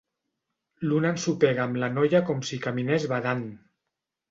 [0.87, 3.47] L'un ensopega amb la noia com si caminés badant.